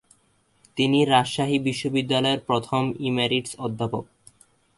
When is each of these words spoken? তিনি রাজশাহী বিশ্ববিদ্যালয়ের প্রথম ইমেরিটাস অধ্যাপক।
তিনি 0.77 0.99
রাজশাহী 1.05 1.57
বিশ্ববিদ্যালয়ের 1.59 2.39
প্রথম 2.47 2.83
ইমেরিটাস 2.99 3.51
অধ্যাপক। 3.59 4.05